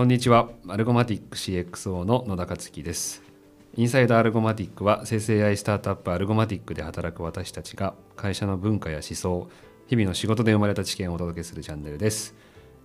[0.00, 0.48] こんにちは。
[0.66, 3.22] アルゴマティック CXO の野田克樹です。
[3.76, 9.50] インサイドアルゴマティックは生成 AI スタートアップアルゴマティックで働く私たちが会社の文化や思想
[9.88, 12.34] 日々の仕事で生まれた知見をお届けするチャンネルです。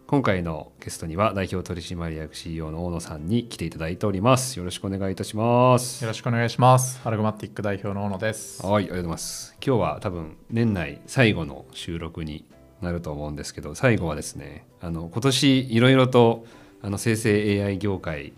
[0.07, 4.59] 今回のゲストには代表取締役 CEO の大野さんに来ていただいております。
[4.59, 6.04] よろしくお願いいたします。
[6.04, 7.00] よろしくお願いします。
[7.05, 8.61] アルゴマティック代表の大野です。
[8.61, 9.55] はいありがとうございます。
[9.66, 12.43] 今日は多分年内最後の収録に
[12.82, 16.46] なると思うんですけど最後はですねあの今年いろいろと
[16.86, 18.34] あの生成 AI 業界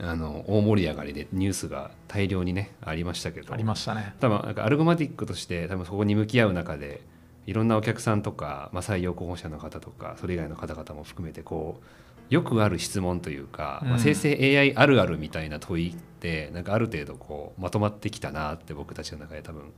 [0.00, 3.54] あの大盛り上がりでニュースが大量にねありましたけど。
[3.54, 4.16] ありましたね。
[4.18, 7.00] 多分なんかアルゴマティックとして多分そこに向き合う中で
[7.46, 19.72] いろんなお客さんとか、まあ、採用候補者の方とかそれ以外の方々も含めてこうよくある質問というか、まあ、生成 AI あるあるみたいな問いってなんかある程度こうまとまってきたなって僕たちの中で多分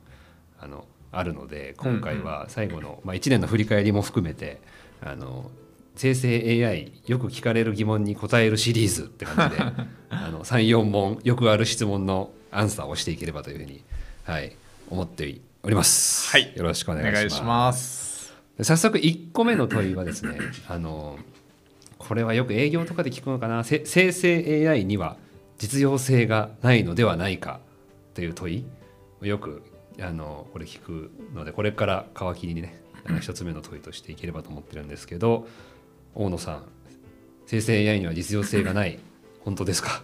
[0.59, 4.59] あのあるので今回は最後の、まあ、1年の振り返りも含めて
[4.99, 5.51] あの
[5.99, 6.29] 生成
[6.65, 9.63] AI よく聞かれる疑問に答えるシリーズって感じで
[10.09, 13.83] あの34問よくある質問のアンサーをしていければというふうに、
[14.23, 14.55] はい、
[14.89, 16.29] 思っております。
[16.31, 18.33] はい、よろしくお願いします。
[18.61, 20.37] 早速1個目の問いはですね
[20.69, 21.19] あの
[21.97, 23.65] これはよく営業とかで聞くのかな？
[23.65, 25.17] 生成 AI には
[25.57, 27.59] 実用性がないのではないか
[28.13, 28.65] という問い
[29.27, 29.63] よく
[29.99, 32.79] あのこれ聞くのでこれから皮切りにね
[33.19, 35.45] 一つ目の問いとしていければと思ってるんですけど
[36.15, 36.63] 大野さん
[37.45, 38.99] 生成 AI には実用性がない。
[39.43, 40.03] 本当ですか？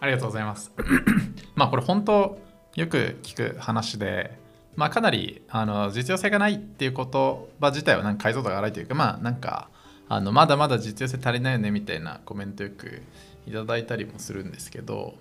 [0.00, 0.72] ありがとうございます。
[1.54, 2.40] まあこれ本当
[2.76, 4.38] よく聞く話で
[4.76, 9.68] まあかなりあの実用性がないっていう言葉自体はなんか解像度が荒いというかまあなんか
[10.08, 13.02] あのまだまだ実用性足りないよねみたいなコメントよく
[13.46, 15.16] いただいたりもするんですけど、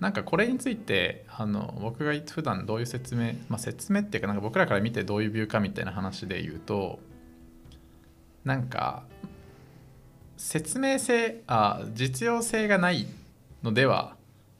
[0.00, 7.00] なんかこれについてあの僕が普段どういう説明、まあ、説明っていうかなんか僕らから見てどういうビューかみたいな話で言うと
[8.46, 9.02] なんか
[10.36, 13.06] 説明性あ実用性がない
[13.64, 14.14] のでは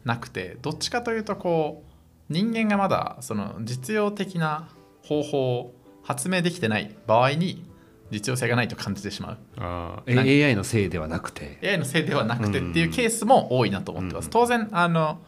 [0.04, 1.84] なくてどっちかというとこ
[2.28, 4.68] う人間がまだその実用的な
[5.04, 7.64] 方法を発明できてない場合に
[8.10, 9.38] 実用性がないと感じてしまう。
[9.56, 11.58] あ AI のせいではなくて。
[11.62, 15.20] AI のせいではなくてっていうケースも多いなと思ってます、うん、当然あの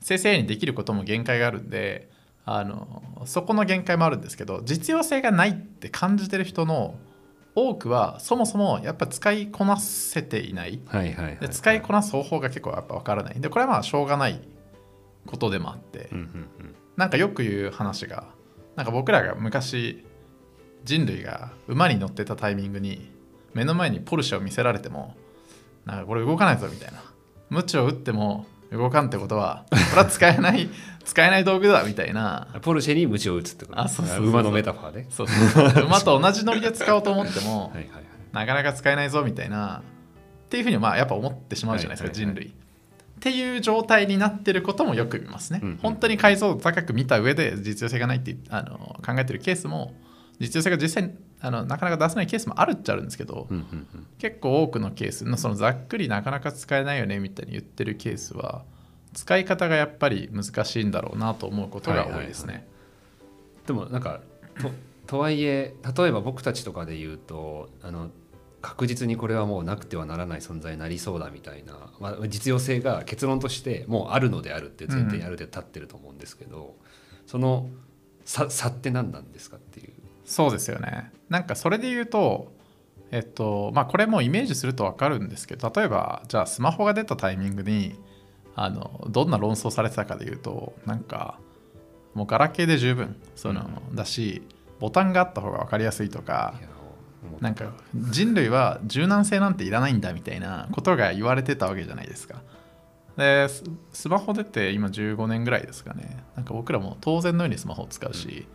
[0.00, 2.10] 生成 AI にできることも限界があるんで
[2.44, 6.96] あのそこの限界もあるんですけど実用性がないって感じてる人の
[7.54, 10.80] 多くはそもそもやっぱ使いこなせていない,、
[11.40, 13.40] で使いこなす方法が結構やっぱ分からない。
[13.40, 14.40] でこれはまあしょうがない
[15.26, 16.26] ことでもあって、うんうんう
[16.62, 18.24] ん、なんかよく言う話が
[18.76, 20.04] なんか僕らが昔
[20.84, 23.10] 人類が馬に乗ってたタイミングに
[23.54, 25.14] 目の前にポルシェを見せられても
[25.86, 27.02] なんかこれ動かないぞみたいな。
[27.50, 30.68] 鞭を打っても動かんってことはこれは使えない
[31.04, 32.48] 使えない道具だみたいな。
[32.62, 33.80] ポルシェに鞭を打つってこと。
[33.80, 35.06] あそうそう馬のメタファーで。
[35.10, 37.86] そうそう馬と同じノリで使おうと思ってもはい、
[38.32, 39.82] なかなか使えないぞみたいな。
[40.46, 42.46] っていうふうにまあやっぱ思ってしまうじゃないですか、人類。
[42.46, 42.50] っ
[43.20, 49.94] ていう状態になってることもよく見ますね、うんうん、本当に解像度高く見た上で実用性がないってあの考えてるケースも
[50.38, 51.10] 実用性が実際
[51.44, 58.64] あのなかなか出せないケースもあるっちゃあるんですけど、うんうんうん、結構多くのケースのそのざっくりなかなか使えないよねみたいに言ってるケースは
[59.12, 62.52] 使い方がやっぱり難しいんだろうなと思うことが多いですね。
[62.54, 62.70] はいはいは
[63.64, 64.20] い、でもなんか
[64.62, 64.70] と
[65.06, 68.10] とはいえ例えば僕たちとかで言うとあの
[68.62, 76.74] 確実にこれはもうなくてはならない存在になりそうだみたいな、まあ、実用性が結論としてもうあるのであるって前提にある程度立ってると思うんですけど、
[77.22, 77.68] うん、その
[78.24, 79.92] 差差って何なんですかっていう。
[80.24, 82.52] そうですよねなんかそれで言うと
[83.10, 87.98] えっとまあこれもイメージすると分かるんですけど例えばじゃあスマホが出たタイミングに
[88.54, 91.40] あのどんな論争されてたかで言うとなんか
[92.14, 94.42] もうガラケーで十分その、うん、だし
[94.78, 96.54] ボタンがあった方が分かりやすいとか
[97.40, 102.42] なんか人類は柔軟性なんていらないんだみたいなことが言われてたわけじゃないですか。
[103.16, 103.48] で
[103.92, 106.22] スマホ出て今15年ぐらいですかね。
[106.36, 108.46] なんか僕らも当然のようにスマホを使うし、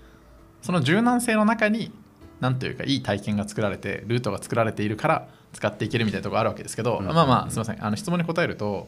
[0.61, 1.91] その柔軟性の中に
[2.40, 7.86] 何というかいい体験が作られてルートが作られているから使っていけるみたいなところあるわけですけど、まあまあすみません。
[7.86, 8.88] あの質問に答えると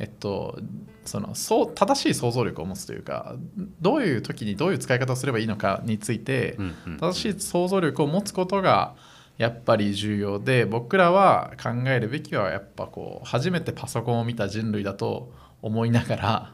[0.00, 0.58] えっと、
[1.04, 3.36] そのそう正しい想像力を持つというか
[3.82, 6.56] どういう時にどういう使い方をすればいいのかについて、
[6.98, 8.94] 正しい想像力を持つことが
[9.36, 16.52] やっぱり重要で僕らは考えるべきはやっぱこう初めてパソコンを見た人類だと思いながら、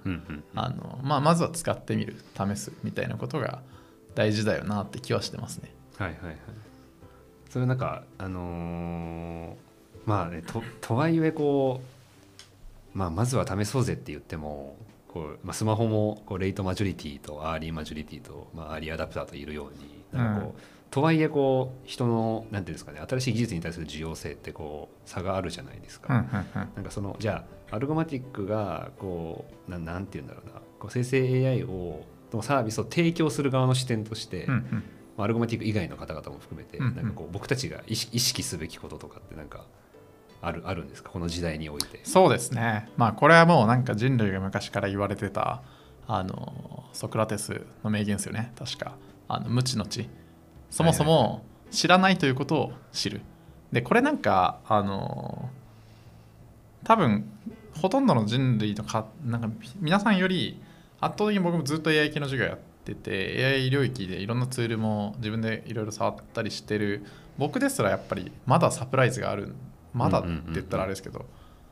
[0.57, 3.63] あのまあ、まずは使ってみる試すみたいなことが
[4.17, 5.73] 大事だよなって気はしてますね。
[5.99, 6.37] はいはいはい。
[7.49, 9.55] それなんかあのー、
[10.05, 11.97] まあねととはいえこう
[12.97, 14.75] まあ、まずは試そうぜって言っても
[15.09, 20.61] こう、まあ、スマホもこうレイトマジョリティとアーリーマジョリティと、まあ、アーリーアダプターといるようになんかこう、
[20.91, 26.15] とはいえこう人のなんていうんですかね新しい技術に対する受容性ってこう差があるじゃないですか。
[26.15, 32.03] うんうんうんなんかそのじゃあアルゴマティックがこうななんていうんだろうなこう生成 AI を
[32.33, 34.83] のサービスを提供する側の視点として、うん
[35.19, 36.97] アルゴマティック以外の方々も含めて、うんうん。
[36.97, 39.65] なんかこう僕たちが意識すべきこととかってなんか
[40.43, 41.11] あるあるんですか？
[41.11, 42.01] この時代において。
[42.05, 42.91] そうですね。
[42.97, 45.63] まあこれはもうなんか人類が昔から言われてた
[46.07, 48.53] あのソクラテスの名言ですよね。
[48.59, 48.97] 確か。
[49.29, 50.09] あの無知の知。
[50.71, 53.23] そもそも知らないということを知る。
[53.73, 55.49] でこれなんかあの
[56.85, 57.29] 多分
[57.81, 59.49] ほとんどの人類のかなんか
[59.81, 60.61] 皆さんより
[61.01, 67.05] 圧倒的に僕もずっと AI 系の授業やってて AI 領域でいろんなツールも自分でいろいろ触ったりしてる。
[67.39, 69.55] 僕ですらやっぱりまだサプライズがある
[69.93, 71.27] まだって言ったらあれですけど、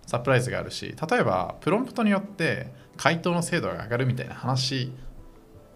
[0.06, 4.92] サプライズがあるし例えばプロンプトによって回答の精度が上がるみたいな話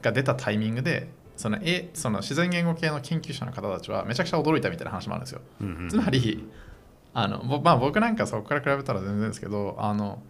[0.02, 1.58] が出たタイミングでその,、
[1.94, 5.40] その自然言語系の研究者の方たちはめちゃくちゃ驚いたみたいな話もあるんですよ。
[5.60, 5.88] うんうん。
[5.88, 6.48] つまり
[7.14, 10.20] あの、ぼまあ、僕なんかそこから比べたら全然ですけどあの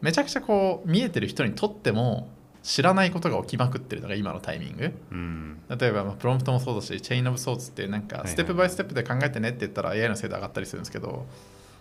[0.00, 2.28] めちゃくちゃこう見えてる人にとっても
[2.62, 4.92] 知らないことが起きまくってるのが今のタイミング。
[5.10, 5.60] うん。
[5.68, 11.26] 例えば、まあ、プロンプトもそうだしチェイン・オブ・ソーツってなんかステップバイステップで考えてねって言ったら AI の精度上がったりするんですけど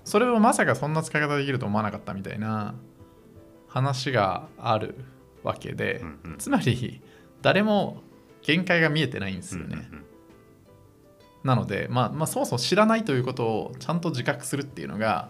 [0.06, 2.74] それをまさかそんな使い方できると思わなかったみたいな
[3.68, 4.96] 話がある
[5.44, 6.38] わけで、うんうん。
[6.38, 7.02] つまり
[7.42, 8.02] 誰も
[8.42, 10.06] 限界が見えてないんですよね、うんうん
[11.44, 15.30] なので、まあ、まあそもそも知らないということをちゃんと自覚するっていうのが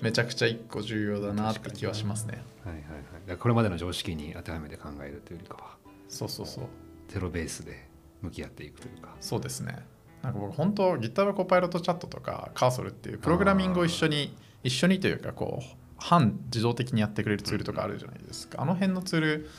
[0.00, 2.82] めちゃくちゃ一個重要だなって気はしますねはいはい
[3.28, 5.76] はい、これまでの常識に当てはめて考えるというよりかは
[6.08, 6.64] そうそうそう。
[7.08, 7.88] ゼロベースで
[8.20, 9.16] 向き合っていくというか。
[9.20, 9.78] そうですね。
[10.22, 15.64] なんか僕本当 GitHub コパイロットチャットとかカーソルっていうプログラミングを一緒に一緒にというかこう
[15.96, 18.62] 半自動的にやってくれるツールとかあるじゃないですか。
[18.62, 19.50] あの辺のツール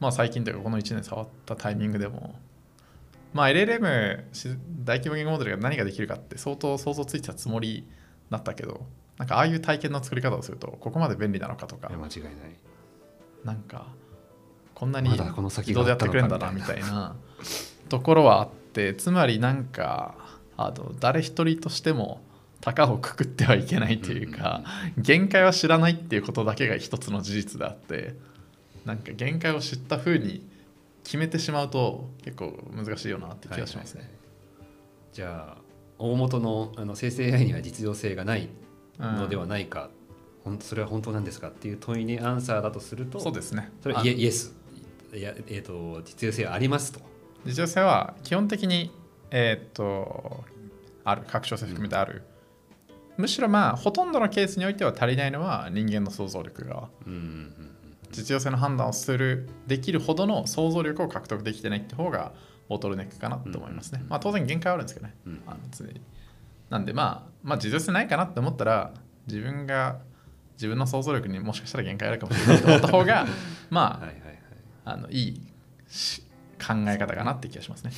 [0.00, 2.34] まあ最近というかこの1年触ったタイミングでも。
[3.32, 4.48] まあ LLM し
[4.84, 7.86] 大規模言語モデルが何ができるかって相当想像ついてたつもり
[8.30, 8.86] だったけど
[9.18, 12.34] なんかああいう体験の作り方をするとここまで便利なのかとか間違いない。
[13.44, 13.86] なんか
[14.74, 17.14] こんなにまだこの先自動でやってくれるんだなみたいな
[17.88, 20.16] ところはあってつまりなんか
[20.56, 22.22] あの誰一人としても
[22.60, 24.64] 高をくくってはいけないというか
[24.96, 28.14] 限界は知らないっていうことだけが一つの事実であって
[28.84, 30.48] なんか限界を知った風に
[31.04, 34.00] 決めてしまうと結構難しいよなって気がしますね。
[34.00, 34.24] はいはいはい
[35.14, 35.62] じゃあ
[35.96, 38.48] 大元のあの生成 AI には実用性がない
[38.98, 39.90] のではないか、
[40.44, 43.70] ほんそれは本当なんですかっていう問いにアンサーだとするとそうですね。
[43.70, 44.54] あそれはイエイエス
[45.14, 47.00] いや、えー、と実用性はありますと。
[47.44, 48.90] 実用性は基本的に、
[49.30, 50.44] えーっと
[51.04, 51.22] ある。
[51.26, 52.22] 拡張性含めてある、
[53.16, 56.88] むしろまあほとんどのケースにおいては足りないのは人間の想像力が。
[57.06, 57.74] うんうんうん
[58.14, 62.32] 実用性の判断をするできるほどの想像力を獲得できてないって方が
[62.68, 64.08] ボトルネックかなと思いますね、うん。
[64.08, 65.42] まあ当然限界はあるんですけどね、うん。
[65.46, 66.00] あの常に
[66.70, 68.92] なんでまあまあ実用性ないかなって思ったら
[69.26, 69.98] 自分が
[70.54, 73.26] 自分の想像力にもしかしたら限界あるかもしれないと思った方が
[73.70, 74.38] まあはいはいはい。
[74.84, 75.40] あのいい
[75.88, 76.22] し
[76.58, 77.92] 考え方かなって気がしますね。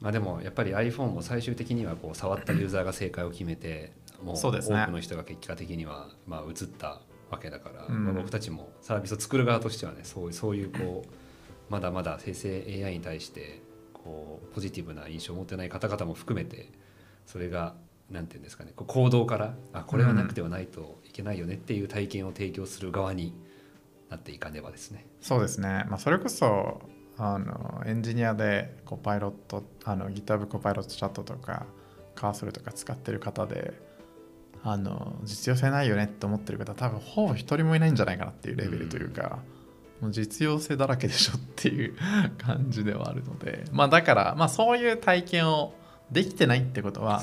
[0.00, 3.92] まあ、でもやっぱり iPhone も最終的にはこう触ったユーザーが正解を決めて
[4.22, 4.56] もう多く
[4.90, 7.00] の人が結果的にはまあ映った
[7.30, 8.04] わけだから、うん。
[8.04, 13.62] まあ僕たちもサービスを作る側としてはねそうそういうこうまだまだ生成 AI に対して
[13.92, 16.70] こうポジティブな印象を持ってない方々も含めて
[17.26, 17.74] それが
[18.10, 23.34] なんていうんですかねこう行動からあこれはなくてはないといけないよねっていう体験を提供する側に
[24.10, 25.06] なっていかねばですね。
[25.20, 26.82] そうですね、まあ、それこそ
[27.16, 31.66] あのエンジニアでコパイロットあの GitHub コパイロットチャットとか
[32.14, 33.72] カーソルとか使ってる方で
[34.62, 39.40] あの実用性ないよねって思ってる方多分ほぼ一人もいないんじゃないかなっていうレベルというか、
[40.00, 41.96] もう実用性だらけでしょっていう
[42.38, 43.64] 感じではあるので。
[43.72, 45.74] まあだから、まあ、そういう体験を
[46.12, 47.22] できてないってことは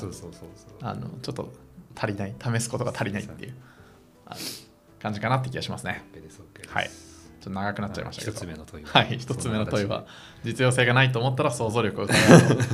[0.82, 1.52] あのちょっと
[1.96, 3.54] 足りない試すことが足りないっていう
[5.00, 6.04] 感じかなって気がしますね。
[6.68, 6.90] はい。
[7.40, 8.36] ちょっと長くなっちゃいましたけど。
[8.36, 10.06] 一つ目の問いははい、一つ目の問いは
[10.44, 12.56] 実用性がないと思ったら想像力を疑う。
[12.56, 12.64] と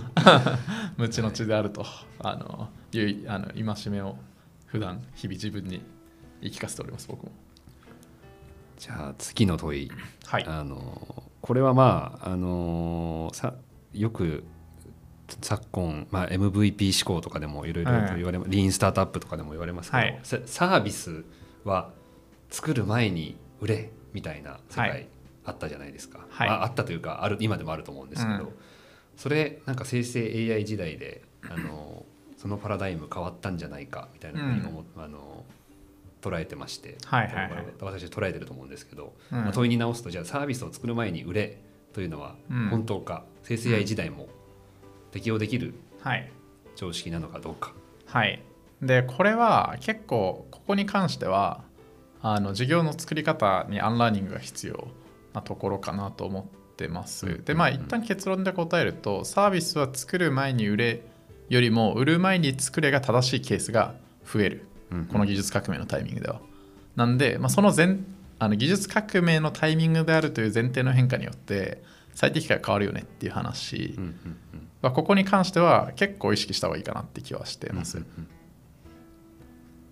[0.99, 1.87] 無知の知であると
[2.19, 4.17] あのいうあの戒めを
[4.67, 5.83] 普段日々自分に
[6.41, 7.33] 言い聞かせております僕も。
[8.79, 9.91] じゃあ次の問い。
[10.25, 10.45] はい。
[10.47, 13.55] あのこれはまああのさ
[13.93, 14.45] よく
[15.41, 20.21] 昨今、まあ、MVP 思考とかでもいろいろと言われます、リーンスタートアップとかでも言われますけど、はい。
[20.23, 21.25] ササービス
[21.65, 21.91] は
[22.51, 25.09] 作る前に売れみたいな世は界
[25.45, 26.49] あったじゃないですか、はい。
[26.49, 28.49] ああったというかある今でもあると思うんですけど、うん。
[29.17, 30.21] それなんか生成
[30.55, 32.05] AI 時代であの
[32.37, 35.45] そのパラダイム変わったんじゃないかみたいなふうに思、あの
[36.23, 37.67] 捉えてまして、はいはいはい。
[37.81, 39.39] 私は捉えてると思うんですけど、うん。
[39.39, 41.59] まあ、問いに直すとじゃあサービスを作る前に売れ
[41.93, 42.69] というのはうん。
[42.69, 44.29] 本当か、生成 AI 時代も
[45.17, 46.31] 適用できるはい。
[46.77, 47.73] 常識なのかどうか。
[48.05, 48.43] はい。
[48.83, 51.65] でこれは結構ここに関しては
[52.21, 54.89] あの事業の作り方にアンラーニングが必要
[55.33, 56.45] なところかなと思っ
[56.77, 61.03] てます、うんでまあ一旦結論で答えるとサービスは作る前に売れ
[61.49, 63.95] よりも売る前に作れが正しいケースが
[64.31, 64.69] 増える。
[64.91, 66.41] うんこの技術革命のタイミングでは。
[66.95, 67.97] なんで、まあ、その前
[68.39, 71.83] あの技術革命のタイミングであるという前提の変化によって
[72.15, 73.99] 最適化が変わるよねっていう話
[74.91, 78.05] ここに関しては結構意識した方がいいかなって気はしてます。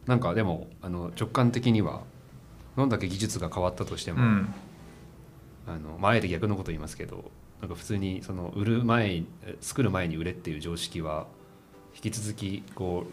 [0.06, 2.02] なんかでもあの直感的には
[2.76, 4.54] どんだけ技術が変わったとしても、うん、
[5.66, 11.26] あのまあ、あえて逆のこと言いますけどなんか普通にその売る前え作る前に売れっていう常識は
[11.94, 13.06] 引き続きこ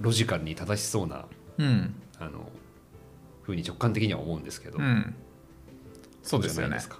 [0.00, 1.26] うロジカルに正しそうな
[1.58, 2.48] うん、あの
[3.42, 5.14] ふうに直感的には思うんですけど、うん。
[6.22, 6.88] そうですよねです。
[6.88, 6.98] か。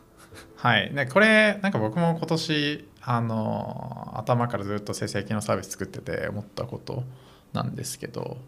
[0.58, 0.92] はい。
[0.92, 7.04] で、これ、なんか僕も今年、あの、頭からずっと生成系のサービス作ってて思ったこと
[7.52, 8.38] なんですけど、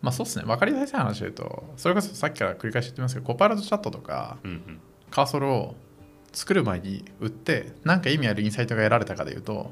[0.00, 4.80] まあそうですね、分かりやすい話で言うと、それこそさっきから繰り返し言ってますけど、コパイロットチャットとか、うんうん
[5.12, 5.76] カーソルを
[6.32, 9.70] 作る前に売って何か意味あるインサイトが得られたかでいうと、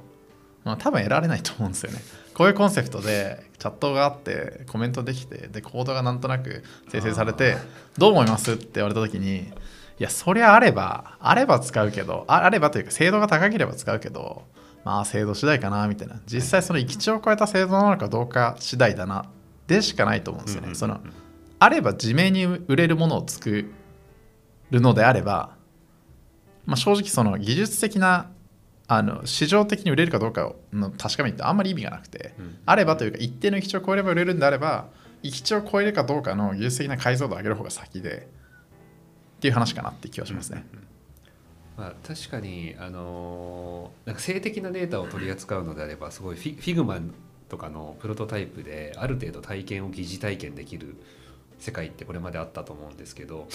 [0.64, 2.00] まあ、多分得られないと思うんですよね。
[2.34, 7.56] こういうコンセプトでチャットがあってコメントできてでコードがなんとなく生成されて
[7.98, 9.50] どう思いますって言われた時に
[10.00, 14.44] いやそりゃあればあれば使うけどああればというか精度が高ければ使うけど
[14.82, 16.18] まあ精度次第かなみたいな。
[16.26, 19.26] 実際その域値を超えた精度なのかどうか次第だな。
[19.66, 20.68] でしかないと思うんですよね。
[20.68, 21.00] うんうんうんその
[21.62, 23.70] あれば自明に売れるものを作
[24.70, 25.56] るのであれば、
[26.64, 28.30] まあ、正直その技術的な
[28.88, 32.58] あの市場的に売れるかどうかの確かめってあんまり意味がなくて、うん。
[32.64, 34.86] あればというか一定の閾値を超えれば売れるんであれば
[35.22, 38.26] 閾値を超えるかどうかの技術的な解像度を上げる方が先で
[39.40, 40.66] っていう話かなって気はしますね。
[41.78, 47.00] まあ、確かに、あのーなんか静的なデータを取り扱うのであればすごいフィフィグマ
[47.48, 50.94] とかのプロトタイプである程度体験を疑似体験できる
[51.58, 53.48] 世界ってこれまであったと思うんですけど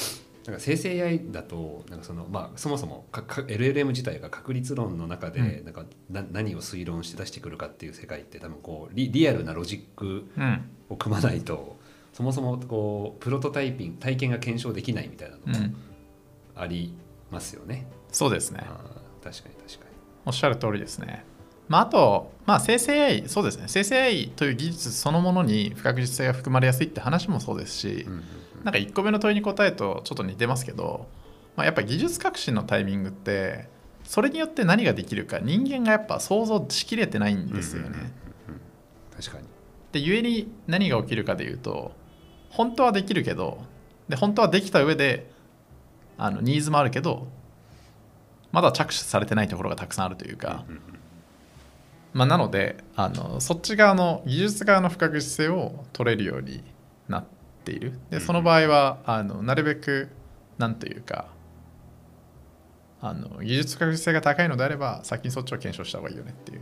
[0.46, 5.66] なんか生成 AI だとなんかその、まあ、そもそもかか LLM 自体が確率論の中でうん。
[5.66, 10.70] なんかな何を推論して出してくるかっていう世界って多分こうリリアルなロジックうん。
[10.90, 11.75] を組まないと
[12.16, 15.76] そもそもこうプロトタイピング体験が検証できないみたいなのもうん、
[16.56, 16.96] あり
[17.30, 17.88] ますよね。
[18.10, 18.60] そうですね。
[19.22, 19.96] 確かに確かに。
[20.26, 21.26] おっしゃる通りですね。
[21.68, 23.66] まあ、あと、まあ、生成 AI、そうですね。
[23.68, 28.24] 生成 AI という技術そのものに不確実性が含まれやすいって話もそうですし、うんうん
[28.64, 31.06] なんか1個目の問いに答えとちょっと似てますけど、
[31.56, 33.68] まあ、やっぱ技術革新のタイミングって
[34.04, 37.90] それによって何ができるか人間がやっぱ想像しきれてないんですよね。
[37.90, 38.12] うんうんうんうん
[39.16, 39.48] 確かに。
[39.92, 41.92] で故に何が起きるかでいうと
[42.56, 43.60] 本当はできるけど
[44.08, 45.30] で本当はできた上で
[46.18, 47.28] あのニーズもあるけど
[48.52, 50.64] まだ着手されてないところがたくさんあるというか、
[52.14, 56.64] まあ、なのであのそっち側の技術側の不確実性を取れるように
[57.10, 57.26] なっ
[57.66, 58.00] ている。
[58.10, 60.08] でその場合はあのなるべく
[60.58, 61.28] なんというか
[63.02, 66.62] あの技術不確実性が高いのであれば先にそっちを検証した方がいいよねっていう。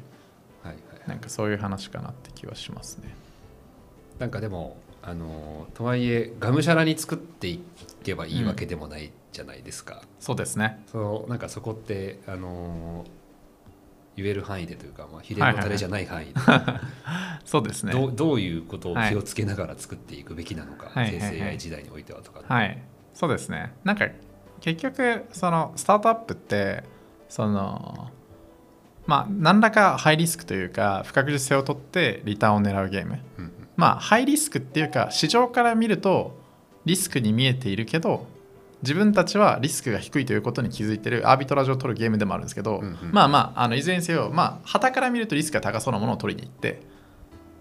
[0.63, 1.07] はいはい。
[1.07, 3.13] なんかそういう話かなって気はしますね。
[4.17, 7.61] なんかでもあのとはいえがむしゃらに作ってい
[8.03, 10.01] けばいいわけでもないじゃないですか。
[10.19, 10.81] そうですね。
[10.91, 13.05] そうなんかそこってあの
[14.15, 16.33] 言える範囲でというか、まあ、秘伝のタレじゃない範囲で、
[17.43, 17.91] そうですね。
[17.91, 22.81] どうどういうことを気をつけながら作っていくべきなのか、はい生成はいはい AI 時代においてはとか、はい、
[23.13, 23.73] そうですね。
[23.83, 24.07] なんか
[24.61, 26.83] 結局そのスタートアップって
[27.27, 28.09] その
[29.05, 33.19] まあ何らかハイリスクというか不確実性を取ってリターンを狙うゲーム。
[33.37, 36.37] うんうんまあハイリスクっていうか市場から見ると
[36.85, 38.27] リスクに見えているけど
[38.81, 42.97] 自分たちはリスクが低いということに気づいてるアービトラージを取るゲームでもあるんですけど、うんうん。
[43.13, 46.81] まあまああのいずれにせよまあ旗から見るとリスクが高そうなものを取りに行って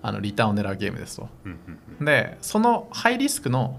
[0.02, 1.28] あのリターンを狙うゲームですと。
[1.45, 1.59] うん
[2.00, 3.78] うんでそのハイリスクの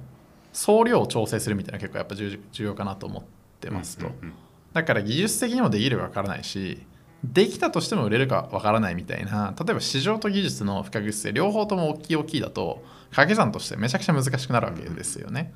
[0.54, 3.24] 総量を調整するみたいな結構やっぱ重重要かなと思っ
[3.60, 4.34] てますと、うんうんうん。
[4.72, 6.86] だから技術的にもできるかわからないし
[7.24, 15.54] できたとしても売れるかわからないみたいな例えば市場と技術の不確実性両方とも大きい大きいだと掛け算としてめちゃくちゃ難しくなるわけですよね、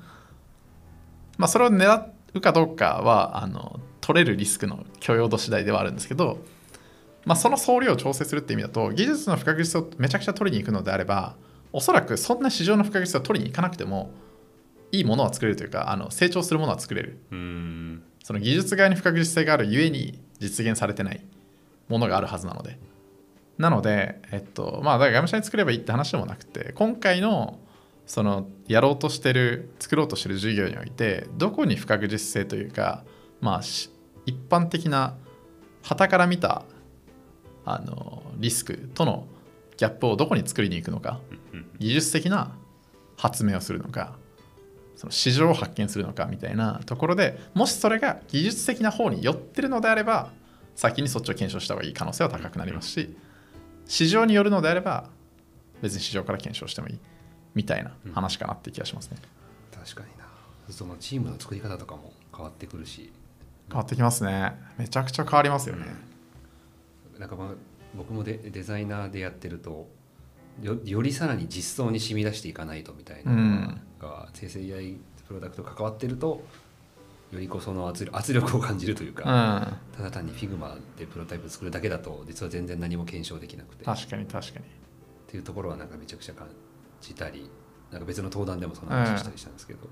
[1.36, 6.38] まあそれを狙うかどうかはあの取れるリスクの許容度次第ではあるんですけど
[7.28, 11.34] まあ、その総量を調整するって意味だと技術の不確実性をめちゃくちゃ取りに行くのであれば
[11.74, 14.10] おそらくそんな市場の不確実性を取りに行かなくても
[14.92, 17.18] いいものは作れるというかあの成長するものは作れる。
[17.30, 18.02] うーん。
[18.24, 21.20] その技術側に不確実性があるゆえに実現されてない
[21.88, 22.78] ものがあるはずなので。
[23.58, 27.58] なのでえっとまあだからがむしゃに作ればいいって話でもなくて今回の
[28.06, 33.04] そのやろうとしてる作ろうとしてる授業においてどこに不確実性というか
[33.40, 33.60] まあ
[34.26, 35.16] 一般的な
[35.82, 36.62] 旗から見た
[37.64, 39.26] あのリスクとの
[39.76, 41.20] ギャップをどこに作りに行くのか
[41.78, 42.56] 技術的な
[43.16, 44.16] 発明をするのか
[44.96, 50.30] その市場を発見するのかみたいなところでもしそれが技術的な方に寄ってるのであれば
[50.78, 53.16] 先にそっちを検証した方がいい可能性は高くなりますし
[53.86, 55.10] 市場によるのであれば
[55.82, 56.98] 別に市場から検証してもいい
[57.56, 59.16] みたいな話かなって気がしますね、
[59.74, 60.28] 確かにな。
[60.70, 63.12] そのチームの作り方とかも変わってくるし。
[63.68, 64.54] 変わってきますね。
[64.76, 65.86] めちゃくちゃ変わりますよね、
[67.18, 67.48] なんかまあ
[67.96, 69.88] 僕もデデザイナーでやってると
[70.62, 76.44] よよりさらに実装に染み出していかないとみたいなのが、生成 AI プロダクト関わってると
[77.32, 79.96] よりこうその圧力圧力を感じるというか、うん。
[79.96, 83.82] ただ単に Figma でプロトタイプ作るだけだと実は全然何も検証できなくて。
[83.82, 84.64] っ確かに確かに。
[85.26, 86.48] ていうところはなんかめちゃくちゃ感
[87.00, 87.50] じたり
[87.90, 89.86] なんか別の登壇でもその話をしたりしたんですけど、ま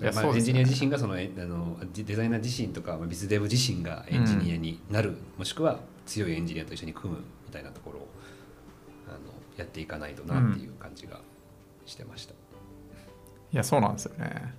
[0.00, 0.60] あいやそうですね。
[0.60, 8.08] エンジニア自身がそのえあのデデザイナー自身とかまあビズデブ自身がエンジニアになる、もしくは強いエンジニアと一緒に組むみたいなところを
[9.08, 9.18] あの
[9.56, 11.20] やっていかないとなっていう感じが
[11.86, 12.34] してました。
[13.52, 14.54] いやそうなんですよね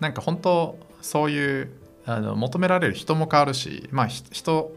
[0.00, 1.70] なんか本当そういう
[2.06, 4.74] あの求められる人も変わるしまあひ人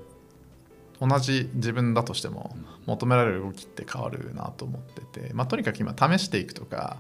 [1.00, 6.98] 同じ自分だとしても求められる動きって変わるなと思ってて、まあ、とにかく今試していくとか、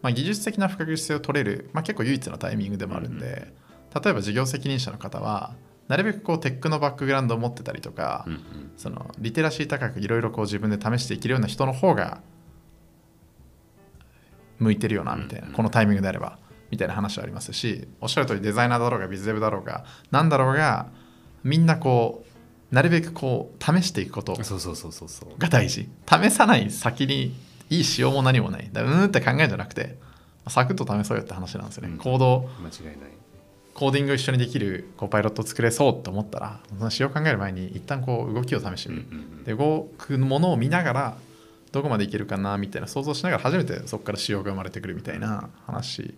[0.00, 3.52] まあ、技術的な不確実性を取れる、まあ、結構唯一のタイミングでもあるんで、
[4.00, 5.54] 例えば事業責任者の方は
[5.88, 8.40] なるべくこうテックのバックグラウンドを持ってたりとか、うんうん。
[8.76, 12.20] そのリテラシー高くいろいろこう自分で試していけるような人の方が
[14.58, 16.38] 向いてるよなみたいな、このタイミングであれば
[16.72, 20.86] みたいな話はありますしおっしゃる通りデザイナーだろうがビズデブだろうが何だろうが
[21.44, 25.38] みんなこうなるべくこう試していくことそうそうそうそうそう。
[25.38, 25.88] が大事。
[26.10, 27.34] 試さない先に
[27.68, 28.70] いい仕様も何もない。
[28.72, 29.98] だうーんって考えじゃなくて
[30.48, 31.98] サクッと試そうよって話なんですよね、うん。
[31.98, 33.10] 行動間違いない。
[33.74, 39.06] コーディングを一緒にできるこうパイロットを作れそうと思ったらその仕様を考える前に一旦こう動きを試してみる、
[39.44, 41.16] で動くものを見ながら
[41.72, 46.14] どこまでいけるかなみたいな想像しながら初めてそこから仕様が生まれてくるみたいな話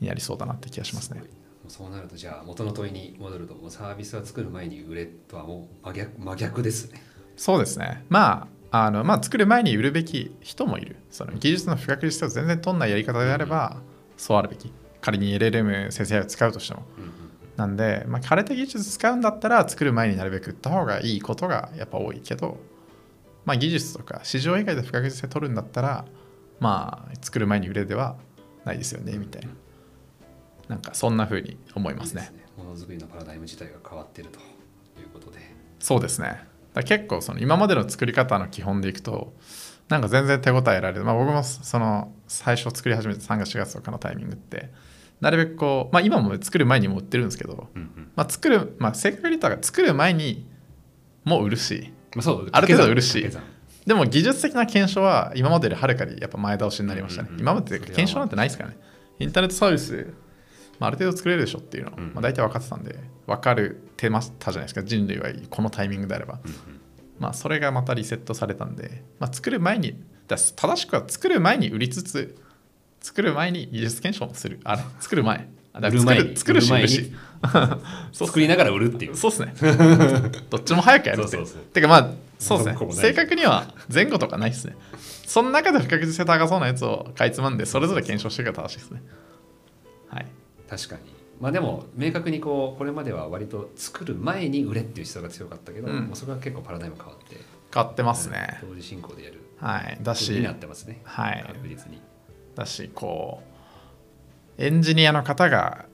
[0.00, 1.22] になりそうだなって気がしますね。
[1.68, 7.02] そうなるとじゃあ元の問いに戻るとサービスは作る前に売れとはもう真逆真逆ですね。
[7.36, 8.04] そうですね。
[8.08, 10.96] まああのまあ作る前に売るべき人もいる。
[11.10, 13.78] その技術の不確実性を全然取んないやり方であれば、
[14.16, 14.72] そうあるべき。
[15.00, 16.82] 仮に LLM 生成 AI を使うとしても。
[16.98, 17.10] うんうん。
[17.56, 22.58] なんで、まあ、枯れた技術使うんだったら作る前になるべく売った方がいいことがやっぱ多いけど、
[23.46, 26.04] まあ、技術とか市場以外で不確実性取るんだったら
[26.60, 28.16] まあ作る前に売れでは
[28.64, 29.48] ないですよねみたいな
[30.68, 32.32] なんかそんな風に思いますね。
[32.56, 34.38] ものづくりのパラダイム自体が変わってると
[35.00, 35.38] いうことで。
[35.78, 36.44] そうですね。
[36.74, 39.34] だ結構その今までの作り方の基本でいくと
[39.88, 44.70] なんか全然手応え得られる、まあ、僕もその最初作り始めた3月4月とかのタイミングって
[45.20, 48.10] なるべくこう、まあ、今も作る前にも売ってるんですけど、うんうん。
[48.14, 50.46] まあ、作る、まあ、正確に言ったら作る前に
[51.24, 53.30] もう売るしまあ、そうある程度売るし
[53.86, 57.42] でも技術的な検証は今までよりはるかにやっぱ前倒しになりましたね、うんうんうん。
[57.42, 58.76] 今まで検証なんてないですからね。
[59.18, 60.12] インターネットサービス、
[60.78, 62.04] まあ、ある程度作れるでしょっていうのを、うん。
[62.14, 66.80] まあ、大体分かってたんで分かるてましたじゃないですか人類はこのタイミングであれば、うんうん。
[67.18, 72.36] まあ、それがまたリセットされたんで、まあ、作る前にだ正しくは作る前に売りつつ
[73.00, 74.60] 作る前に技術検証もする。
[74.64, 75.48] あれ作る前。
[75.72, 77.12] あだから作売る作るし売るし。
[78.12, 79.16] 作りながら売るっていう。
[79.16, 79.54] そうっすね。
[80.50, 81.62] どっちも早くやるってそうそうそう。
[81.62, 82.92] てかまあそうですね。
[82.92, 84.76] 正確には前後とかないですね。
[85.26, 89.02] その中で不確実性高そうなやつをかいつまんでそれぞれ検証していくのが正しいですね。
[90.08, 90.26] はい
[90.68, 91.02] 確かに。
[91.40, 96.06] まあでも明確にこうこれまでは割と作る前に売れっていう思想が強かったけど、うん。
[96.06, 97.36] もうそれは結構パラダイム変わって。
[97.72, 98.58] 変わってますね。
[98.62, 99.40] 同時進行でやる。
[99.58, 99.98] はい。
[100.00, 101.00] だしになってますね。
[101.04, 101.44] はい。
[101.46, 102.00] 確実に。
[102.54, 103.42] だしこ
[104.58, 105.84] うエンジニアの方が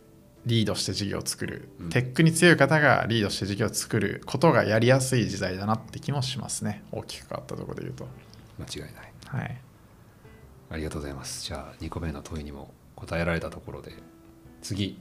[0.47, 1.91] リードして事業を作る、うん。
[1.91, 6.85] テックに強い方がリードして事業を作ることがやりやすい時代だなって気もしますね。
[6.93, 8.07] 大きく変わったところで言うと。
[8.59, 9.13] 間違いない。
[9.27, 9.61] はい。
[10.71, 11.45] ありがとうございます。
[11.45, 13.93] じゃあ2個目の問いにも答えられたところで
[14.63, 14.97] 次。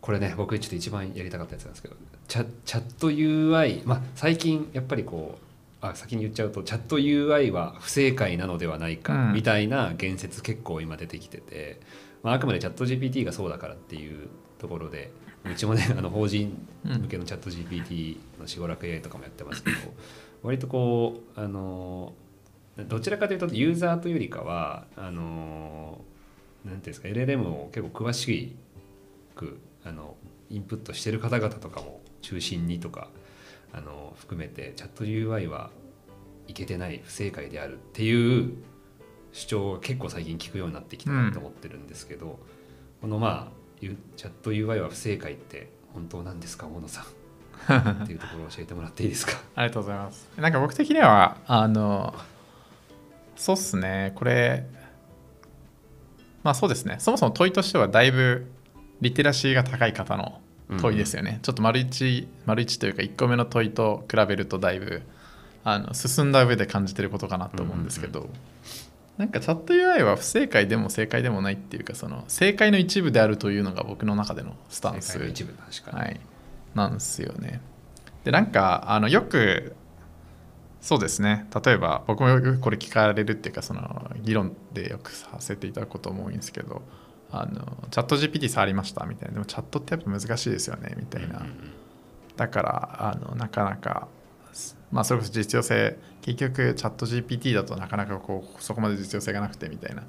[0.00, 1.96] これね僕ちょっと一番やりたかったやつなんですけど。
[2.28, 9.32] チャチャット UI まあ最近やっぱりこうあ先に言っちゃうとチャット UI は不正解なのではないかうん。
[9.32, 11.80] みたいな言説結構今出てきてて、
[12.22, 15.10] まあ、あくまでチャット GPT がそうだからっていうところで
[15.44, 19.76] うちもね あの法人向けのチャット GPT の四五楽 AI とかもやってますけど
[20.42, 22.14] 割とこうあの
[22.88, 26.00] どちらかというとユーザーというよりかはあの
[26.64, 28.56] なんていうんですか LLM を結構詳し
[29.34, 30.16] くあの
[30.50, 33.08] インプットしてる方々とかも中心にとか
[33.72, 35.70] あの含めてチャット UI は
[36.46, 38.54] いけてない不正解であるっていう
[39.32, 42.38] 主張が結構最近聞くようになってきたなと思ってるんですけど、
[43.00, 48.02] このまあチャット UI は不正解って本当なんですか小野さん？
[48.04, 49.32] っていうところを教えてもらっていいですか？
[49.56, 50.28] ありがとうございます。
[50.36, 52.14] なんか僕的には、あの、
[53.36, 54.66] そうっすね、これ、
[56.44, 58.46] まあそうですね、そもそも問いとしてはだいぶ
[59.00, 60.40] リテラシーが高い方の
[60.80, 61.40] 問いですよね。
[61.42, 65.02] ちょっと丸一、丸一というか1個目の問いと比べるとだいぶ
[65.62, 68.28] あの進んだ上で感じてることかなと思うんですけど、
[69.16, 75.12] なんかチャット UI は不正解でも正解でもないっていうか、その正解の一部であるというのが僕の中でのスタンス。
[75.12, 76.20] 正解の一部確かに、はい、
[76.74, 77.60] なんですよね。
[78.24, 79.76] でなんかあのよく
[80.80, 81.46] そうですね。
[81.64, 86.82] 例えば僕もよくこれ聞かれるっていうかその議論でよくさせていただくことも多いんですけど
[87.36, 89.34] あのチャット GPT 触りましたみたいな。
[89.34, 91.44] でもチャットってやっぱ難しいですよねみたいな、
[92.36, 94.06] だからあのなかなか
[94.92, 100.04] まあそれこそ実用性結局チャット GPT だとなかなかこうそこまで実用性がなくてみたいな。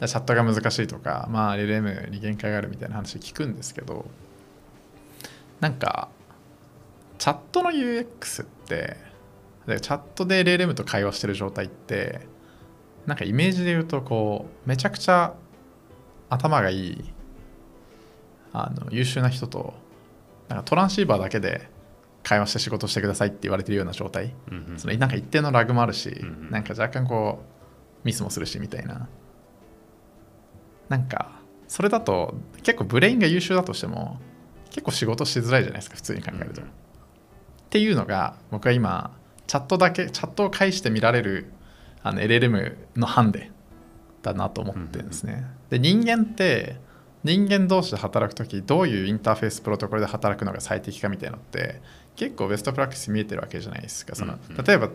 [0.00, 4.06] でチャットが難しいとかまあ LLM に限界があるみたいな話聞くんですけど
[5.60, 6.08] なんか
[7.18, 8.96] チャットの UX って
[9.66, 12.20] でチャットで LLM と会話してる状態って
[13.06, 15.34] なんかイメージで言うとこうめちゃくちゃ
[16.28, 17.04] 頭がいい
[18.52, 19.74] あの優秀な人と
[20.48, 21.68] なんかトランシーバーだけで
[22.22, 24.34] 会話して仕事してくださいって言われてるような状態。
[24.50, 24.78] うんうん。
[24.78, 26.50] そのなんか一定のラグもあるし、んうん。
[26.50, 29.08] なんか若干こうミスもするしみたいな。
[30.88, 34.18] なんかそれだと結構ブレインが優秀だとしても
[34.70, 36.68] 結構仕事しづらいじゃないですか普通に考えると、うん
[37.68, 39.10] っていうのが僕は今
[39.46, 41.52] チャットだけチャットを介して見られる
[42.02, 43.52] あの LLM のハンデ
[44.22, 46.76] だなと思ってるんですね、で人間って
[47.24, 51.80] 人間同士で働くときどういうインターフェースプロトコルで働くのが最適かみたいなのって
[52.16, 54.14] 結構ベストプラクティス見えてるわけじゃないですか。
[54.14, 54.90] その、例えば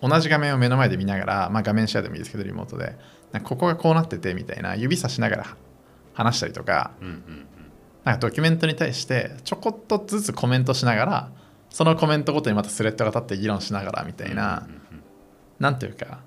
[0.00, 2.96] 同じ画面を目の前で見ながら、まあ、画面シェアでもいいですけどリモートで
[3.44, 5.56] ここがこうなっててみたいな指さしながら
[6.14, 6.90] 話したりとか
[8.04, 11.32] なんかドキュメントに対してちょこっとずつコメントしながら
[11.70, 16.18] そのコメントごとにまたスレッドが立って議論しながらみたいな、うなんていうか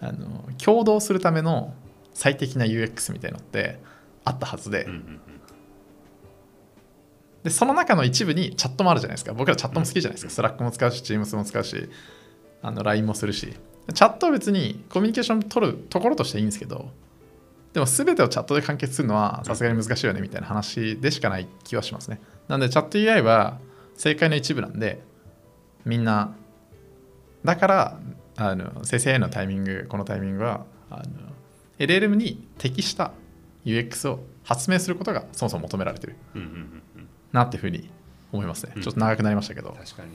[0.00, 1.74] あの共同するための
[2.14, 3.80] 最適な UX みたいのって
[4.24, 5.20] あったはずで,、うんうんうん。
[7.44, 9.32] でその中の一部にチャットもあるじゃないですか。
[9.32, 11.88] 僕らチャットも好きじゃないですか、 Slack も使うし Teams も使うし
[12.62, 13.54] あの LINE もするし。
[13.94, 16.90] チャットは別にコミュニケーション取るところとしていいんですけど
[17.72, 22.20] でも全てをチャットで完結するのはさすがに難しいよねみたいな話でしかない気はしますね。
[22.48, 23.58] なんでチャット UI は
[23.94, 25.00] 正解の一部なんで
[25.84, 26.34] みんな
[27.44, 27.98] だから
[28.40, 31.02] あの生成 AI のタイミングこのタイミングはあの
[31.78, 33.12] LLM に適した
[33.64, 36.56] UX を発明することがそもそも求められてるうんうんうんう
[37.00, 37.08] ん。
[37.32, 37.90] なっていうふうに
[38.32, 38.72] 思いますね。
[38.76, 38.82] うん。
[38.82, 40.10] ちょっと長くなりましたけど、確かに。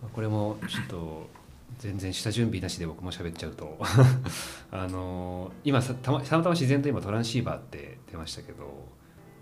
[0.00, 1.28] まあこれもちょっと
[1.78, 3.78] 全然下準備なしで僕も喋っちゃうと。
[4.70, 8.88] あの今さたまたまたま自然と今トランシーバーって出ましたけど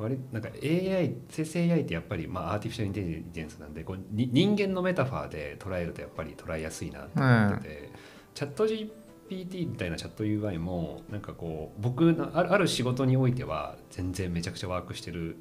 [0.00, 7.90] 割なんか AI 生成 AI ってやっぱり、まあ、アーティフィシャルインテリジェンスなんでこうに人間のメタファーで捉えるとやっぱり捉えやすいなと思ってて、
[8.34, 15.36] チャット GPT みたいなチャット UI もなんかこう僕のあるある仕事においては全然めちゃくちゃワークしてる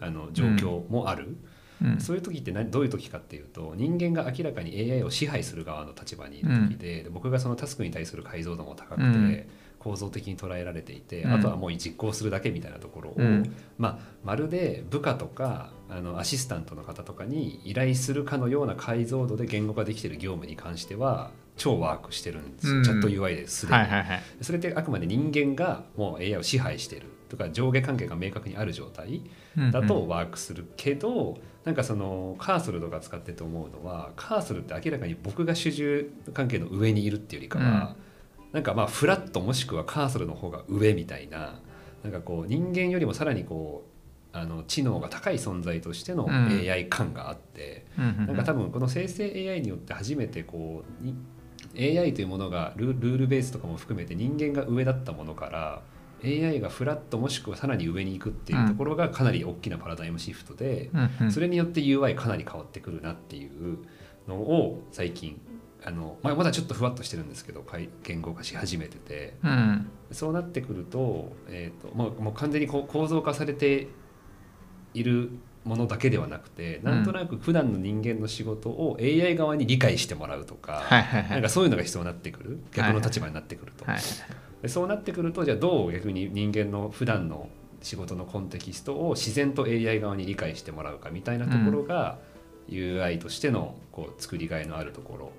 [0.00, 1.36] あの状況もある。
[1.82, 2.00] うん。
[2.00, 9.46] そういう時って何どういう時かっていうと人間が明らかに AI を支配する側の立場にいる時で,、で僕がそのタスクに対する解像度も高くて、うん
[9.86, 11.32] 構造的に捉えられていて、うん。
[11.34, 13.54] あとはもう実行するだけみたいなところを、うん。
[13.78, 22.82] まあ、まるで部下とかあのアシスタントの方とかに依頼するかのような解像度で言語化できている業務に関しては超ワークしてるんですよ、うん。
[22.82, 23.78] チャット UI ですでに。
[23.78, 24.22] はいはいはい。
[24.40, 29.22] それってあくまで人間がもう AI を支配してるとか上下関係が明確にある状態
[29.72, 37.96] だとワークするけど、なんかそのカーソルとか使ってて思うのはカーソルって明らかに僕が主従関係の上にいるっていうよりかは、
[38.52, 41.60] なんかまあフラットもしくはカーソルの方が上みたいな
[42.02, 43.84] なんかこう人間よりもさらにこ
[44.32, 46.70] うあの知能が高い存在としてのうん。
[46.70, 51.14] AI 感があって、なんか多分この生成 AI によって初めてこうに
[51.98, 55.82] AI というものがルルールベースとかも含めて人間が上だったものから
[56.24, 60.90] AI がフラットもしくはさらに上に行くっていうところがかなり大きなパラダイムシフトで、
[61.30, 63.78] それによって UI かなり変わってくるなっていう
[64.28, 65.40] のを最近
[65.86, 67.64] あの、まあ、まだちょっとふわっとしてるんですけど
[68.02, 69.36] 言語化し始めてて。
[69.42, 69.88] うん。
[70.12, 73.88] そうなってくると,、えーともうもう完全にこう構造化されて
[74.94, 75.30] いる
[75.64, 82.60] ものだけではなくてなんとなく普段の人間の仕事を AI 側に理解してもらうとか、はいはいはないんかそういうのが必要になってくる。
[82.72, 84.00] 逆の立場になってくると、はい
[84.62, 87.50] でそうなってくるとじゃあどう逆に人間の普段の
[87.82, 92.18] 仕事のコンテキストを自然と AI 側に理解してもらうかみたいなところが、
[92.68, 95.32] UI としてのこう作りがいのあるところ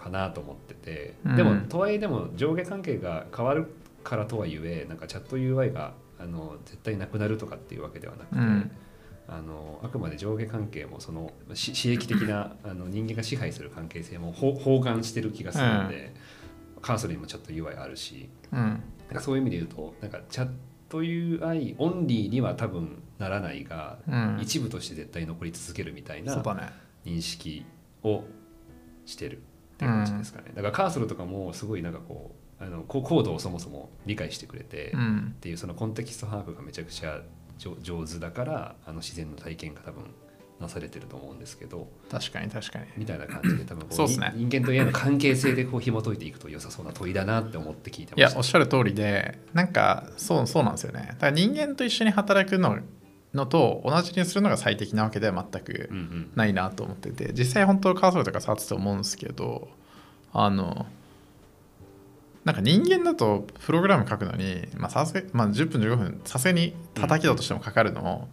[0.00, 1.36] かなと思ってて、うん。
[1.36, 3.66] でもとはいえでも上下関係が変わる
[4.02, 8.70] からとはいえなんかチャット UI があの絶対なくなるとかっていうわけではなくて、うん。
[9.28, 16.14] あのあくまで上下関係もそのし刺激的な あの人間が支配する関係性もほ包含してる気がするので、
[16.80, 18.58] カーソルにもちょっと UI あるしうん。
[18.58, 18.80] なん
[19.14, 20.50] かそういう意味で言うとなんかチャッ
[20.88, 24.38] ト UI オンリーには多分ならないが、うん。
[24.40, 26.42] 一部として絶対残り続けるみたいな
[27.04, 27.64] 認識
[28.02, 28.24] を
[29.04, 29.42] してる
[29.86, 35.36] って感じですかね、だからカーソルとかもすごいなんかこうあのココードをそもそも理解してくれて、っうん。
[35.40, 37.20] ていうそのコンテキスト把握がめちゃくちゃ
[37.58, 40.04] 上上手だからあの自然の体験が多分
[40.60, 42.84] なされてると思うんですけど確かに確かに。
[42.98, 44.32] みたいな感じで多分こそうっすね。
[44.36, 48.28] 人人間と AI の関係性でこう紐解いていくと良さそうな問いだなって思って聞いてました。
[48.28, 51.06] いやおっしゃる通りでなんかそうそうなんですよね。
[51.12, 52.78] だから人間と一緒に働くの
[53.34, 56.30] のと同じにするのが最適なわけでは全くうんうん。
[56.34, 59.68] ないなと思ってて実際本当カーソルとか触ってて思うんですけど
[60.32, 60.86] あの
[62.44, 68.28] なんか人間だとプログラム書くのに、まあさすがまあ、10分15分さすがに叩きだとしてもかかるのを、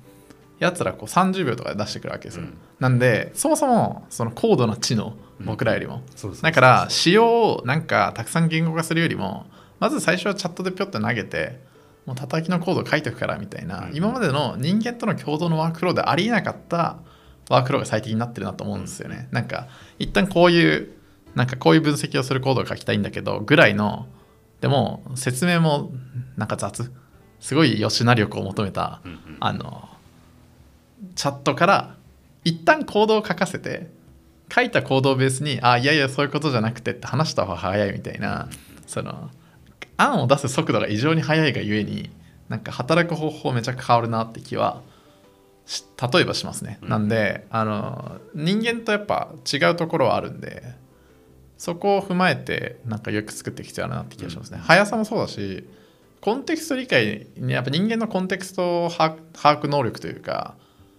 [0.60, 2.58] やつらこう30秒とかで出してくるわけですよ、うん。
[2.80, 6.04] なんでそもそもその高度な知能僕らよりも、
[6.42, 9.46] だから仕様をなんかたくさん言語化するよりも
[9.80, 11.60] まず最初はチャットでピョッと投げて
[12.08, 13.96] もう叩きのコードを書いておくからみたいな、うん。
[13.96, 16.98] 今までの人間との共同のワークフローでありえなかった
[17.50, 19.68] ワークフローが最適になってるなと思うんですよね、なんか
[20.00, 20.90] 一旦こういう
[21.36, 24.08] なんかこういう分析をするコードを書きたいんだけどぐらいの
[24.62, 25.92] でも説明も
[26.36, 26.92] なんか雑。
[27.40, 29.38] すごい吉成力を求めたうんうん。
[29.40, 29.88] あの
[31.16, 31.96] チャットから
[32.44, 33.92] 一旦コードを書かせて
[34.52, 38.50] 書いたコードをベースにあいやいやそういうことじゃなくてって話した方が早いみたいな
[38.88, 39.30] その
[39.98, 42.10] 案を出す速度が異常に速いがゆえに
[42.50, 44.82] なんか働く方法めちゃくちゃ変わるなって気は
[45.66, 46.90] し例えばしますね、うん。
[46.90, 50.64] なんであの人間とやっぱ違うところはあるんで
[51.58, 55.68] そこを踏まえてなんかよく作っていく必要あるなって気がしますね、速さもそうだし
[56.22, 60.56] コンテクスト理解にやっぱ人間のコンテクスト把握把握能力というか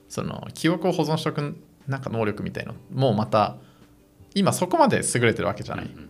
[0.08, 1.56] その記憶を保存しておく
[1.86, 3.56] なんか能力みたいのもまた
[4.34, 6.07] 今そこまで優れてるわけじゃない、うん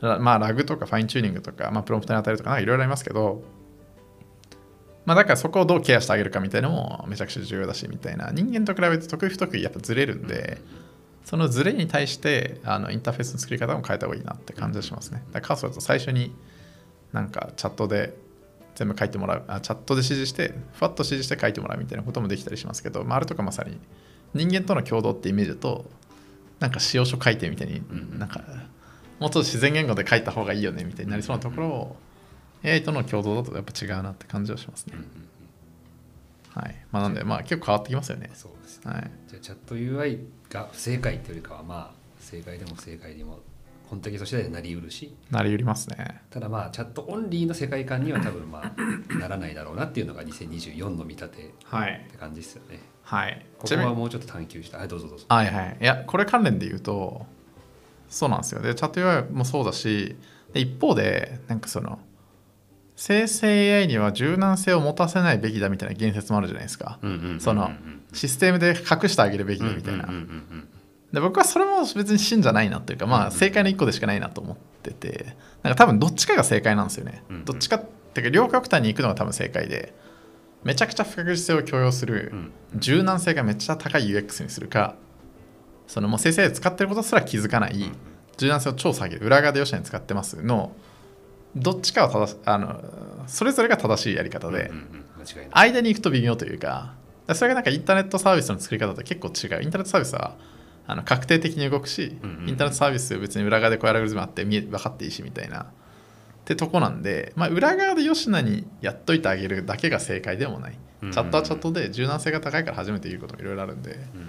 [0.00, 3.42] まあラグとかファインチューニングとか、まあ、プロンプトに与えるとかなんかいろいろありますけど
[5.04, 8.30] まあだからそこをどうケアしてあげるかみたいなのもめちゃくちゃ重要だしみたいな。
[8.32, 10.60] 人間と比べて得意不得意やっぱずれるんで
[11.24, 15.24] そのズレに対してあのインターフェースの作り方も変えた方がいいなって感じがしますね。
[15.32, 16.34] だからカーソルだと最初に
[17.12, 18.16] なんかチャットで
[18.74, 23.78] 全部書いてもらうあチャットで指示してふわっと指示して書いてもらうみたいなこともできたりしますけど、まあ、あれとかまさに
[24.34, 25.86] 人間との共同ってイメージだと
[26.60, 28.18] なんか使用書書いてみたいにん。
[28.18, 28.44] なんか
[29.18, 31.96] もうちょっと自然言語で書いた方がいいよねみたいになりそうなところを
[32.64, 34.94] AI との共同だとやっぱ違うなって感じはしますね。
[36.54, 36.74] はい。
[36.90, 38.30] まあなんでまあ結構変わってきますよね。
[38.34, 38.92] そうですね。
[38.92, 39.10] はい。
[39.28, 40.18] じゃあチャット UI
[40.50, 43.40] が不正解っていうよりかはまあ正解でも不正解でも
[43.88, 45.14] コンテキスト次第でなりうるし。
[45.30, 46.22] なりうりますね。
[46.30, 52.80] ただまあチャットオンリーの世界観には多分まあならないだろうなっていうのが2024の見立てっはいて感じですよね。
[53.02, 53.46] はい。
[53.58, 55.26] こちなみにこはもうちょっと探求したはいどうぞどうぞ。
[55.28, 55.76] はいはい。
[55.80, 57.26] いや、これ関連で言うと、
[58.08, 58.62] そうなんですよ。
[58.62, 60.16] で、チャット UI もそうだし、
[60.52, 61.98] で一方で、なんかその、
[62.96, 66.98] 生成 AI には柔軟性を持たせないべきだみたいな言説もあるじゃないですか。
[67.38, 67.70] その
[68.12, 70.08] システムで隠してあげるべきだみたいな
[71.12, 77.44] で僕はそれも別に真じゃないなっていうか、まあ正解の一個でしかないなと思ってて、なんか多分どっちかが正解なんですよねうんうん。
[77.44, 79.94] どっちかっていうか、両極端に行くのが多分正解で、
[80.64, 84.96] めちゃくちゃ不確実性を許容するうん柔軟性がめっちゃ高い UX にするか、
[85.86, 87.92] そのもう生成 AI 使ってることすら気づかない
[88.36, 90.72] 柔軟性を超下げる、裏側で良しに使ってますの、
[91.54, 92.84] どっちかは正しあの
[93.26, 94.70] それぞれが正しいやり方で、
[95.50, 96.94] 間に行くと微妙というか、
[97.34, 99.62] それがなんかインターネットサービスの作り方と結構違う。
[99.62, 100.36] インターネットサービスは
[100.86, 105.62] あの確定的に動くし、インターネットサービス別に裏側でこういうアルゴリズムあって見え分かっていいしみたいな。
[105.62, 105.64] っ
[106.44, 110.78] てとこなんで、まあ、裏側で吉野にやっといてあげるだけが正解でもない。
[111.00, 113.92] チャットはチャットで柔軟性が高いから初めて言うこともいろいろあるんで。
[113.92, 114.25] うん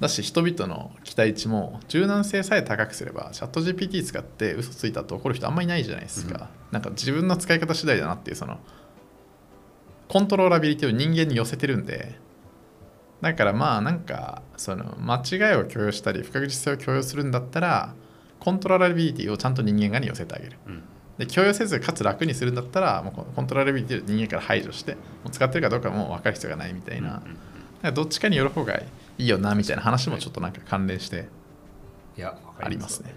[0.00, 8.58] だし人々の期待値も柔軟性さえ高くすればチャット GPT 使って嘘ついたと怒る人あんまりいないじゃないですか、なんか自分の使い方次第だなっていうその
[10.08, 12.24] コントローラビリティを人間に寄せてるんで。
[13.22, 17.94] だからまあなんかその間違いを許容したり不確実性を許容するんだったら
[18.38, 20.58] コントローラビリティをちゃんと人間側に寄せてあげる。
[20.66, 20.82] うん。
[21.16, 27.38] で許容せずかつ楽にするんだったらもうコントローラビリティを人間から排除してもう使ってるかどうかも分かる必要がないみたいな、うんうん
[27.94, 31.28] どっちかによる方がいいよなみたいな話もちょっとなんか関連して。
[32.16, 33.14] いやわかありますね。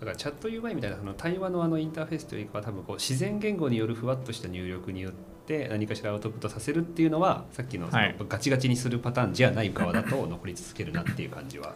[0.00, 5.12] だからチャット UI みたいなその対話のあのインターフェースというかは多分こう自然言語によるふわっとした入力によっ
[5.46, 11.74] て何かしらアウトプットさせるっていうのはさっきのそのはいガチガチにするパターンじゃない側だと残り続けるなっていう感じは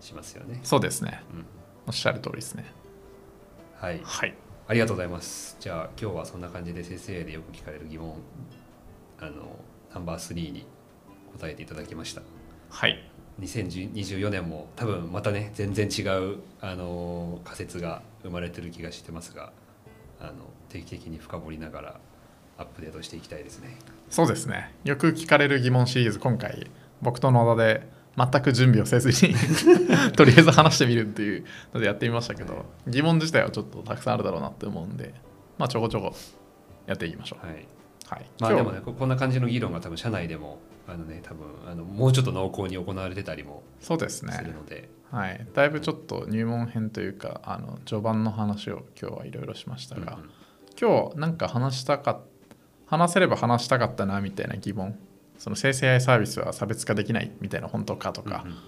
[0.00, 0.60] しますよね。
[0.64, 1.22] そうですね。
[1.32, 1.44] うん。
[1.86, 2.64] おっしゃる通りですね。
[3.76, 4.34] はい、はい。
[4.66, 5.56] ありがとうございます。
[5.60, 8.16] じゃあ今日はそんな感じで生成 AI でよく聞かれる疑問
[9.20, 9.58] あの
[9.94, 10.66] ナンバー3に
[11.38, 12.22] 答えていただきました
[12.70, 13.04] はい。
[13.40, 19.52] 2024年も多分またね全然違う、あの仮説が生まれてる気がしてますが
[20.20, 20.32] あの
[20.68, 22.00] 定期的に深掘りながら
[22.58, 23.76] アップデートしていきたいですね。
[24.10, 24.74] そうですね。
[24.84, 29.34] よく聞かれる疑問シリーズ今回僕と野田で全く準備をせずに
[30.12, 35.14] とりあえず話してみるっていうのでやってみましたけど疑問自体はちょっとたくさんあるだろうなって思うんで
[35.56, 36.14] まあちょこちょこ
[36.86, 37.46] やっていきましょう。
[37.46, 37.66] はい。
[38.06, 40.58] はい、まあでもねここんな感じの議論が多分社内でも
[40.92, 50.30] あのね多分あのもうちょっと濃厚に行われてたりもそうでするので、はい、だいぶちょっと入門編というかあの序盤の話を今日はいろいろしましたが、うんうん。
[50.80, 52.20] 今日なんか話したか
[52.86, 54.98] 話せれば話したかったなみたいな疑問。
[55.38, 58.58] その生成 AI サービスは差別化できないみたいな本当かとか、うんうん。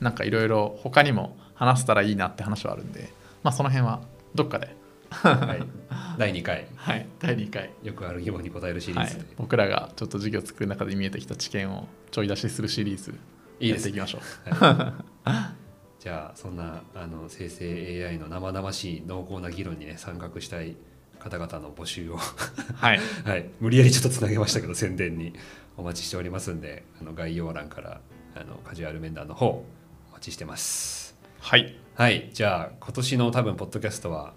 [0.00, 4.02] なんかいろいろ他にも話せたらいいなって話はあるんでまあその辺は
[4.34, 4.74] どっかで
[5.12, 5.66] はい、
[6.18, 6.66] 第2回。
[6.76, 7.06] はい。
[7.20, 7.70] 第2回。
[7.82, 9.18] よくある疑問に答えるシリはいーズ。
[9.18, 13.14] で、、僕らがちょっと授業作る中で見えてきた知見をちょい出しするシリーズ。
[13.60, 13.98] いいですね。
[13.98, 14.94] やっていきましょう。
[16.00, 20.74] じゃあそんなあの生成 AI の生々しい濃厚な議論にね参画したい
[21.20, 22.16] 方々の募集を。
[22.16, 23.00] はい。
[23.24, 25.32] はい、無理やりちょっとつなげましたけど宣伝に。
[25.76, 28.00] お待ちしておりますんであの概要欄から
[28.34, 29.64] あのカジュアル面談の方お
[30.12, 31.16] 待ちしてます。
[31.40, 31.76] はい。
[31.94, 32.30] はい。
[32.32, 34.34] じゃあ今年の多分ポッドキャストは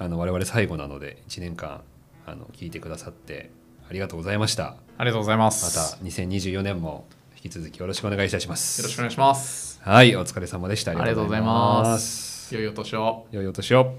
[0.00, 1.82] あの我々最後なので1年間
[2.26, 3.50] あの聞いてくださって
[3.88, 4.76] ありがとうございました。
[4.96, 7.04] ありがとうございまますた2024年も
[7.36, 8.80] 引き続きよろしくお願いいたします。
[8.80, 9.78] よろしくお願いします。
[9.82, 10.92] はいお疲れ様でした。
[10.92, 12.54] ありがとうございます。
[12.54, 13.26] 良いお年を。
[13.30, 13.94] 良いお年を